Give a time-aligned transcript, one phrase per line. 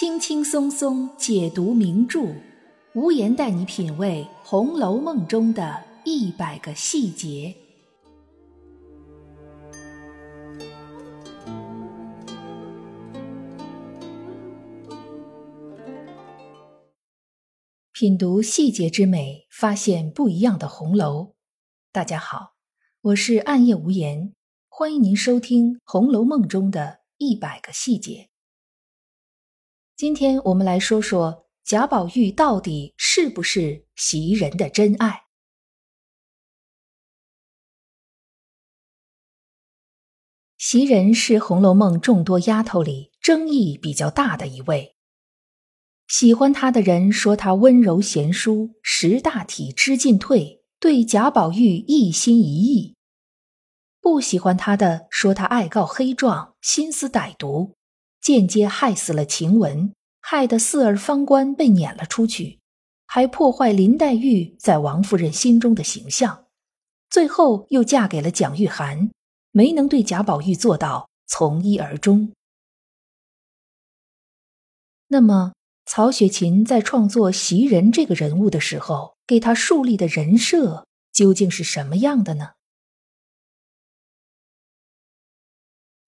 [0.00, 2.34] 轻轻松松解读名著，
[2.94, 7.54] 无言带你品味《红楼梦》中的一百个细节。
[17.92, 21.34] 品读细节之美，发现不一样的红楼。
[21.92, 22.54] 大家好，
[23.02, 24.32] 我是暗夜无言，
[24.70, 28.29] 欢迎您收听《红楼梦》中的一百个细节。
[30.00, 35.24] 今天我们来说说贾宝玉到底是不是袭人的真爱。
[40.56, 44.96] 袭人是《红楼梦》众多丫头里争议比较大的一位。
[46.08, 52.94] 喜欢她的人说她温柔贤淑，识大体，知进退，对贾宝玉一心一意；
[54.00, 57.76] 不喜欢她的说她爱告黑状，心思歹毒，
[58.22, 62.58] 间接害死了晴雯，害得四儿方官被撵了出去，
[63.06, 66.46] 还破坏林黛玉在王夫人心中的形象，
[67.08, 69.10] 最后又嫁给了蒋玉菡，
[69.50, 72.32] 没能对贾宝玉做到从一而终。
[75.08, 75.52] 那么。
[75.86, 82.52] 曹雪芹在创作袭人这个人物的时候，给他树立的人设究竟是什么样的呢？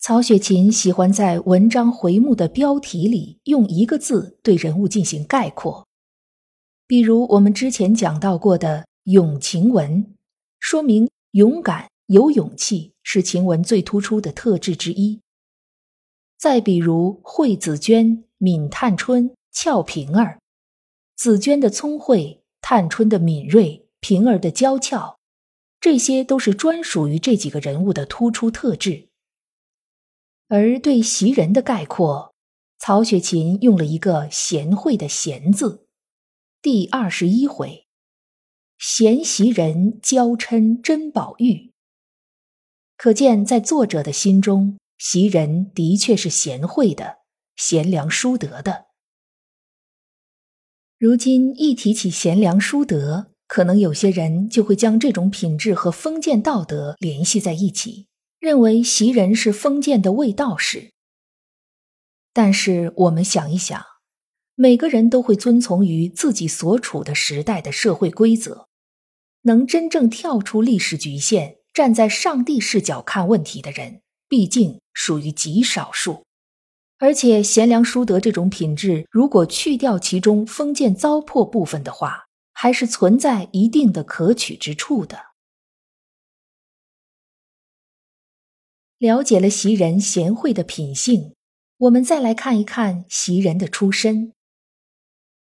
[0.00, 5.84] 曹雪芹喜欢在文章回目的标题里用一个字对人物进行概括，
[6.86, 10.14] 比如我们之前讲到过的“勇晴雯”，
[10.58, 15.20] 说明勇敢、有勇气是晴雯最突出的特质之一。
[16.38, 19.30] 再比如惠子娟、闵探春。
[19.52, 20.38] 俏平儿，
[21.16, 25.18] 紫娟的聪慧，探春的敏锐，平儿的娇俏，
[25.80, 29.09] 这些都是专属于这几个人物的突出特质。
[30.52, 32.34] 而对袭人的概括，
[32.76, 35.86] 曹雪芹用了一个“贤惠”的“贤”字。
[36.60, 37.86] 第二十一回，
[38.76, 41.70] 贤袭人娇嗔甄宝玉，
[42.96, 47.18] 可见在作者的心中，袭人的确是贤惠的，
[47.54, 48.86] 贤良淑德的。
[50.98, 58.08] 如今一提起贤良淑德，可能有些人就会将这种品质和封建道德联系在一起，
[58.40, 60.90] 认为袭人是封建的卫道士。
[62.32, 63.84] 但是我们想一想，
[64.54, 68.66] 每个人都会遵从于自己所处的时代的社会规则，
[69.42, 76.24] 能真正跳出历史局限，站在上帝视角看问题的人，毕竟属于极少数。
[76.98, 82.24] 而且贤良淑德这种品质，如果去掉其中封建糟粕部分的话，
[82.54, 85.29] 还是存在一定的可取之处的。
[89.00, 91.34] 了解了袭人贤惠的品性，
[91.78, 94.34] 我们再来看一看袭人的出身。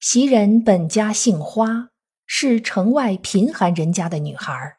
[0.00, 1.90] 袭人本家姓花，
[2.26, 4.78] 是城外贫寒人家的女孩。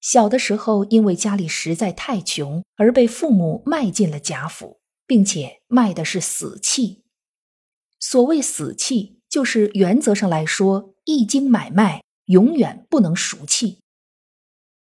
[0.00, 4.80] 小的时候，因为家里实在太穷，而被父母卖进了贾府。
[5.06, 7.04] 并且卖的是死契。
[8.00, 13.78] 所谓死契，就是原则上来说，一经买卖，永远不能赎契。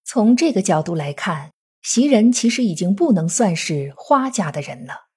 [0.05, 1.53] 从这个角度来看，
[1.83, 5.09] 袭人其实已经不能算是花家的人了。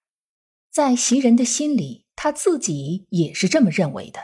[0.71, 4.19] 在袭人的心里，他自己也是这么认为的。《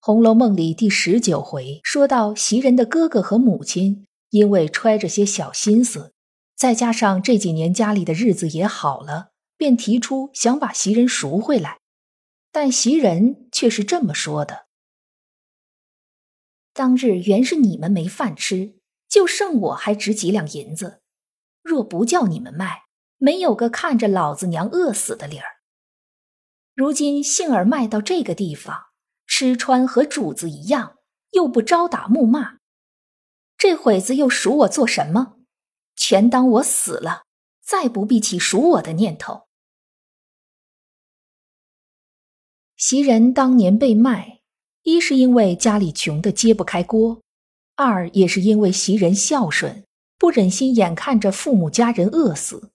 [0.00, 6.14] 红楼梦》里第十九回说到，袭人的哥哥和母亲因为揣着些小心思。
[6.56, 11.80] 再加上这几年家里的日子也好了，便提出想把袭人赎回来，
[12.50, 14.66] 但袭人却是这么说的
[16.72, 18.77] ：“当日原是你们没饭吃，
[19.08, 21.00] 就剩我还值几两银子，
[21.62, 22.82] 若不叫你们卖，
[23.16, 25.58] 没有个看着老子娘饿死的理儿。
[26.74, 28.86] 如今幸而卖到这个地方，
[29.26, 30.98] 吃穿和主子一样，
[31.30, 32.58] 又不招打暮骂，
[33.56, 35.36] 这会子又赎我做什么？”
[36.00, 37.24] 全当我死了，
[37.60, 39.48] 再不必起赎我的念头。
[42.76, 44.42] 袭人当年被卖，
[44.84, 47.20] 一是因为家里穷得揭不开锅，
[47.78, 49.84] 二也是因为袭人孝顺，
[50.18, 52.72] 不忍心眼看着父母家人饿死。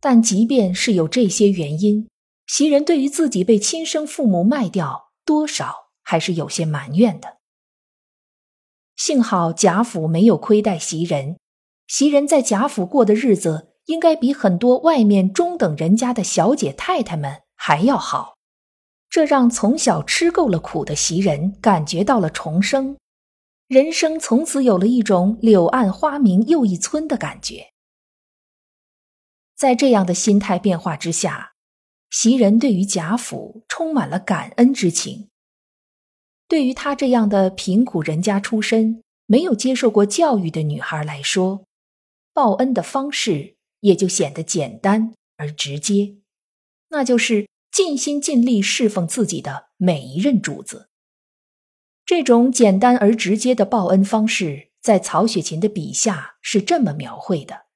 [0.00, 2.06] 但即便是有这些原因，
[2.46, 7.38] 袭人对于自己被亲生父母卖掉，多少还是有些埋怨的。
[8.96, 11.38] 幸好贾府没有亏待袭人。
[11.86, 18.34] 袭人在贾府过的日子，应该比很多外面中等人家的小姐太太们还要好，
[19.08, 22.98] 这让从小吃够了苦的袭人感觉到了重生，
[23.70, 27.70] 人生从此有了一种柳暗花明又一村的感觉。
[29.56, 31.52] 在这样的心态变化之下，
[32.10, 35.28] 袭人对于贾府充满了感恩之情。
[36.48, 41.64] 对于她这样的贫苦人家出身、没有接受过教育的女孩来说，
[42.32, 46.16] 报恩的方式也就显得简单而直接，
[46.88, 50.89] 那就是尽心尽力侍奉自己的每一任主子。
[52.10, 57.66] 这种简单而直接的报恩方式，在曹雪芹的笔下是这么描绘的：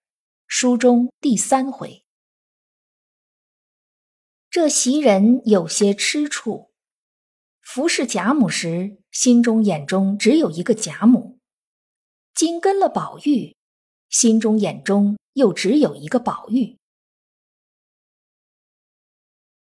[0.49, 2.05] 书中第三回，
[4.51, 6.73] 这袭人有些吃醋。
[7.61, 11.39] 服侍贾母时，心中眼中只有一个贾母；
[12.35, 13.55] 紧跟了宝玉，
[14.11, 16.77] 心中眼中又只有一个宝玉。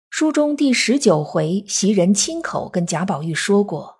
[0.09, 3.96] 书中第十九回，袭人亲口跟贾宝玉说过，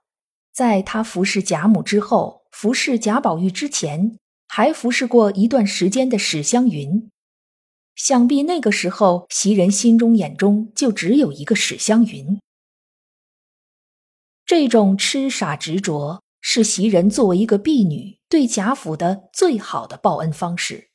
[0.57, 4.17] 在他服侍贾母之后，服侍贾宝玉之前，
[4.47, 7.11] 还服侍过一段时间的史湘云。
[7.93, 12.39] 想必那个时候，袭人心中眼中就只有一个史湘云。
[14.47, 20.89] 这种痴傻执着，是袭人作为一个婢女对贾府的最好的报恩方式。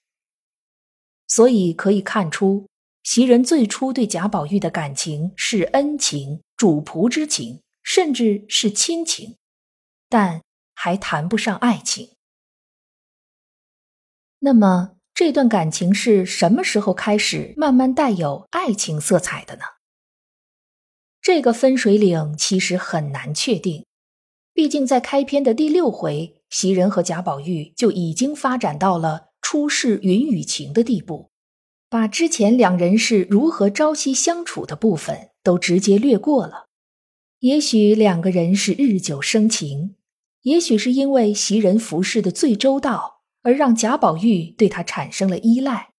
[1.28, 2.66] 所以可以看出，
[3.04, 9.36] 袭人最初对贾宝玉的感情是恩情、主仆之情，甚至是亲情，
[10.12, 10.42] 但
[10.74, 12.10] 还谈不上爱情。
[14.40, 19.62] 那么，这段感情是什么时候开始慢慢带有爱情色彩的呢？
[21.22, 23.86] 这个分水岭其实很难确定，
[24.52, 31.30] 毕竟在开篇的第六回，袭人和贾宝玉就已经发展到了初试云雨情的地步，
[31.88, 36.66] 把之前两人是如何朝夕相处的部分都直接略过了。
[37.38, 39.96] 也许两个人是日久生情，
[40.42, 45.92] 也许是因为袭人服侍的最周到，而让贾宝玉对他产生了依赖。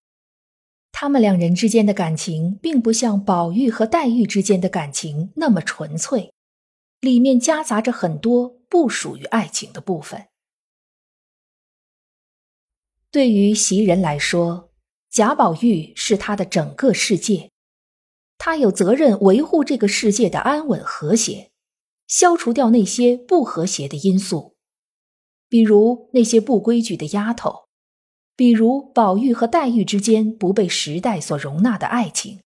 [0.92, 6.34] 他们两人之间的感情，并不像宝玉和黛玉之间的感情那么纯粹，
[7.00, 10.28] 里面夹杂着很多不属于爱情的部分。
[13.10, 14.72] 对于袭人来说，
[15.10, 17.50] 贾宝玉是他的整个世界，
[18.38, 21.53] 他有责任维护这个世界的安稳和谐，
[22.14, 24.56] 消除掉那些不和谐的因素，
[25.50, 27.64] 比如那些不规矩的丫头。
[28.36, 32.42] 比如宝玉和黛玉之间不被时代所容纳的爱情，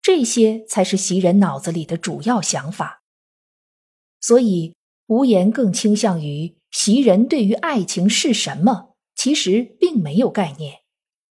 [0.00, 3.02] 这些才是袭人脑子里的主要想法。
[4.20, 4.76] 所以
[5.06, 10.82] 无言更倾向于袭人对于爱情是什么，其实并没有概念，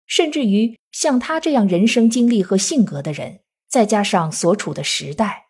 [0.05, 5.47] 甚至于像他这样人生经历和性格的人，再加上所处的时代，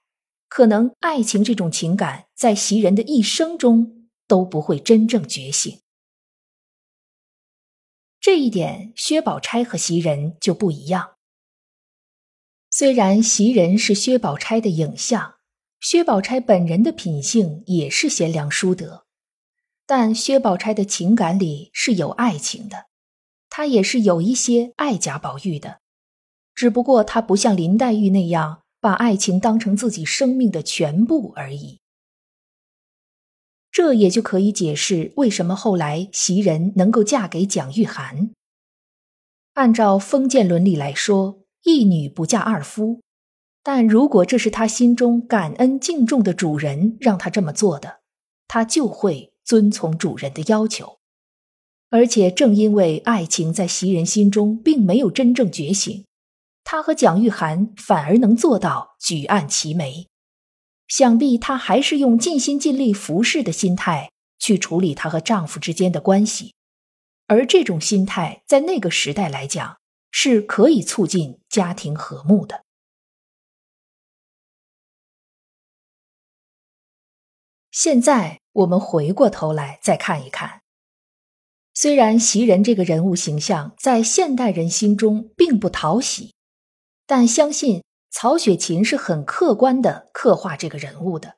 [0.55, 5.81] 可能爱情这种情感在袭人的一生中都不会真正觉醒。
[8.19, 11.15] 这一点，薛宝钗和袭人就不一样。
[12.69, 15.37] 虽然袭人是薛宝钗的影像，
[15.79, 19.07] 薛宝钗本人的品性也是贤良淑德，
[19.87, 22.85] 但薛宝钗的情感里是有爱情的，
[23.49, 25.79] 她也是有一些爱贾宝玉的，
[26.53, 31.79] 只不过她不像林黛玉那样把爱情当成自己生命的全部而已。
[33.71, 38.31] 这也就可以解释为什么后来袭人能够嫁给蒋玉菡。
[39.53, 42.99] 按照封建伦理来说，一女不嫁二夫，
[43.63, 48.01] 但如果这是她心中感恩敬重的主人让她这么做的，
[48.49, 50.97] 她就会遵从主人的要求。
[51.89, 56.03] 而且正因为爱情在袭人心中并没有真正觉醒，
[56.73, 60.09] 她和蒋玉菡反而能做到举案齐眉。
[60.87, 66.55] 想必她还是用尽心尽力服侍的心态去处理她和丈夫之间的关系，
[67.27, 69.77] 而这种心态在那个时代来讲
[70.09, 72.63] 是可以促进家庭和睦的。
[77.69, 80.63] 现在我们回过头来再看一看，
[81.75, 86.33] 虽然袭人这个人物形象在现代人心中并不讨喜，
[87.05, 87.83] 但相信。
[88.15, 91.37] 曹雪芹是很客观的刻画这个人物的。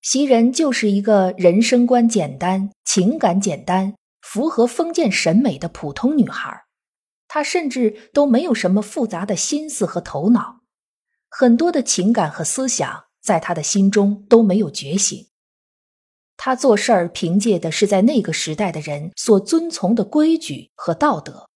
[0.00, 6.64] 袭人就是一个人生观简单、情感简单、符合封建审美的普通女孩，
[7.26, 10.60] 她甚至都没有什么复杂的心思和头脑，
[11.28, 15.26] 很多的情感和思想在她的心中都没有觉醒。
[16.36, 21.50] 她做事儿凭借的是在那个时代的人所遵从的规矩和道德，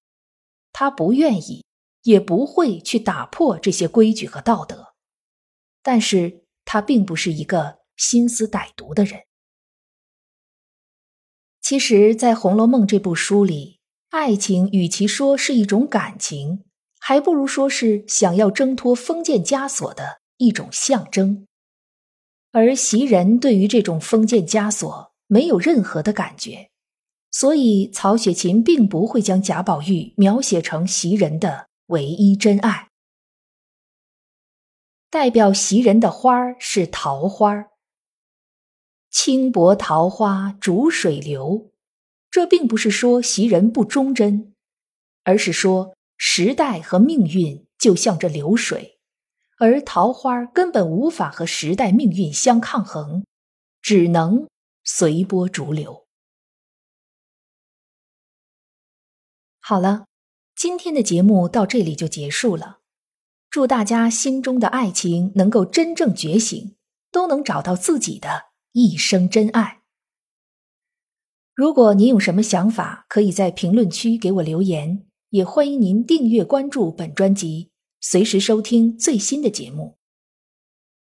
[0.73, 1.65] 她不愿意。
[2.03, 4.95] 也不会去打破这些规矩和道德，
[5.83, 9.23] 但是他并不是一个心思歹毒的人。
[11.61, 13.79] 其实，在《红楼梦》这部书里，
[14.11, 16.65] 爱情与其说是一种感情，
[16.99, 21.47] 还不如说是想要挣脱封建枷锁的一种象征。
[22.51, 26.69] 而袭人对于这种封建枷锁没有任何的感觉，
[27.31, 32.91] 所以曹雪芹并不会将贾宝玉描写成袭人的唯一真爱。
[35.11, 37.71] 代表袭人的花儿是桃花儿，
[39.11, 41.73] 轻薄桃花逐水流。
[42.31, 44.55] 这并不是说袭人不忠贞，
[45.25, 45.97] 而是说。
[46.25, 49.01] 时代和命运就像这流水，
[49.59, 53.25] 而桃花根本无法和时代命运相抗衡，
[53.81, 54.49] 只能
[54.85, 56.07] 随波逐流。
[59.59, 60.07] 好了，
[60.63, 62.79] 今天的节目到这里就结束了。
[63.51, 66.77] 祝大家心中的爱情能够真正觉醒，
[67.11, 69.83] 都能找到自己的一生真爱。
[71.53, 75.05] 如果您有什么想法，可以在评论区给我留言。
[75.31, 79.97] 也欢迎您订阅关注本专辑，随时收听最新的节目。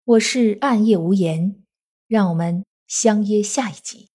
[0.05, 1.57] 我是暗夜无言，
[2.07, 4.11] 让我们相约下一集。